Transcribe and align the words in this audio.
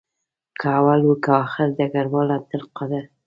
که 0.59 0.67
اول 0.77 0.99
وو 1.07 1.15
که 1.23 1.31
آخر 1.43 1.67
ډګروال 1.77 2.27
عبدالقادر. 2.37 3.03